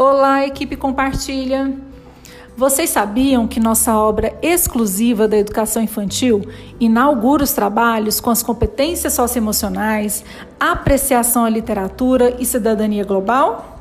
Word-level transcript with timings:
Olá, 0.00 0.46
equipe 0.46 0.76
Compartilha! 0.76 1.74
Vocês 2.56 2.88
sabiam 2.88 3.48
que 3.48 3.58
nossa 3.58 3.96
obra 3.96 4.32
exclusiva 4.40 5.26
da 5.26 5.36
educação 5.36 5.82
infantil 5.82 6.40
inaugura 6.78 7.42
os 7.42 7.52
trabalhos 7.52 8.20
com 8.20 8.30
as 8.30 8.40
competências 8.40 9.14
socioemocionais, 9.14 10.24
apreciação 10.60 11.44
à 11.44 11.50
literatura 11.50 12.36
e 12.38 12.46
cidadania 12.46 13.02
global? 13.02 13.80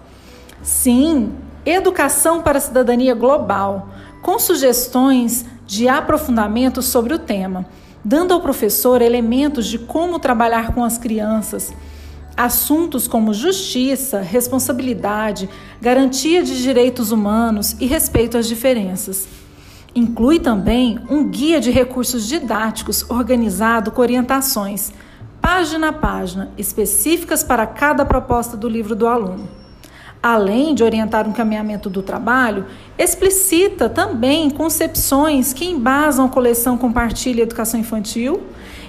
Sim, 0.63 1.35
Educação 1.63 2.41
para 2.41 2.57
a 2.57 2.61
Cidadania 2.61 3.13
Global, 3.13 3.89
com 4.23 4.39
sugestões 4.39 5.45
de 5.67 5.87
aprofundamento 5.87 6.81
sobre 6.81 7.13
o 7.13 7.19
tema, 7.19 7.63
dando 8.03 8.33
ao 8.33 8.41
professor 8.41 9.03
elementos 9.03 9.67
de 9.67 9.77
como 9.77 10.17
trabalhar 10.17 10.73
com 10.73 10.83
as 10.83 10.97
crianças 10.97 11.71
Assuntos 12.37 13.07
como 13.07 13.33
justiça, 13.33 14.21
responsabilidade, 14.21 15.49
garantia 15.81 16.43
de 16.43 16.61
direitos 16.61 17.11
humanos 17.11 17.75
e 17.79 17.87
respeito 17.87 18.37
às 18.37 18.47
diferenças. 18.47 19.27
Inclui 19.95 20.39
também 20.39 20.99
um 21.09 21.27
guia 21.27 21.59
de 21.59 21.71
recursos 21.71 22.27
didáticos 22.27 23.03
organizado 23.09 23.89
com 23.89 24.01
orientações, 24.03 24.93
página 25.41 25.89
a 25.89 25.93
página, 25.93 26.51
específicas 26.59 27.43
para 27.43 27.65
cada 27.65 28.05
proposta 28.05 28.55
do 28.55 28.69
livro 28.69 28.95
do 28.95 29.07
aluno. 29.07 29.66
Além 30.29 30.75
de 30.75 30.83
orientar 30.83 31.25
um 31.25 31.29
encaminhamento 31.29 31.89
do 31.89 32.03
trabalho, 32.03 32.65
explicita 32.97 33.87
também 33.87 34.49
concepções 34.49 35.53
que 35.53 35.63
embasam 35.63 36.25
a 36.25 36.29
coleção 36.29 36.77
Compartilha 36.77 37.43
Educação 37.43 37.79
Infantil 37.79 38.43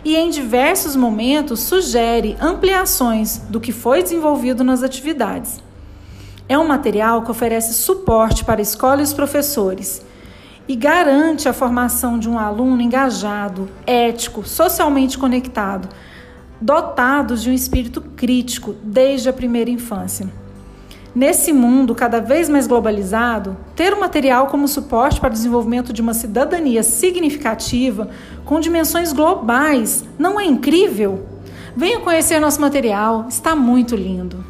e, 0.04 0.16
em 0.16 0.30
diversos 0.30 0.96
momentos, 0.96 1.60
sugere 1.60 2.36
ampliações 2.40 3.38
do 3.48 3.60
que 3.60 3.70
foi 3.70 4.02
desenvolvido 4.02 4.64
nas 4.64 4.82
atividades. 4.82 5.62
É 6.48 6.58
um 6.58 6.66
material 6.66 7.22
que 7.22 7.30
oferece 7.30 7.72
suporte 7.72 8.44
para 8.44 8.60
a 8.60 8.62
escola 8.62 9.00
e 9.00 9.04
os 9.04 9.12
professores 9.12 10.04
e 10.66 10.74
garante 10.74 11.48
a 11.48 11.52
formação 11.52 12.18
de 12.18 12.28
um 12.28 12.36
aluno 12.36 12.82
engajado, 12.82 13.68
ético, 13.86 14.42
socialmente 14.44 15.16
conectado, 15.16 15.88
dotados 16.60 17.44
de 17.44 17.50
um 17.50 17.54
espírito 17.54 18.00
crítico 18.16 18.74
desde 18.82 19.28
a 19.28 19.32
primeira 19.32 19.70
infância. 19.70 20.28
Nesse 21.14 21.52
mundo 21.52 21.94
cada 21.94 22.20
vez 22.20 22.48
mais 22.48 22.66
globalizado, 22.66 23.56
ter 23.74 23.92
o 23.92 24.00
material 24.00 24.46
como 24.48 24.68
suporte 24.68 25.18
para 25.18 25.30
o 25.30 25.32
desenvolvimento 25.32 25.92
de 25.92 26.02
uma 26.02 26.14
cidadania 26.14 26.82
significativa 26.82 28.10
com 28.44 28.60
dimensões 28.60 29.12
globais 29.12 30.04
não 30.18 30.38
é 30.38 30.44
incrível? 30.44 31.26
Venha 31.74 32.00
conhecer 32.00 32.40
nosso 32.40 32.60
material, 32.60 33.26
está 33.28 33.56
muito 33.56 33.96
lindo. 33.96 34.44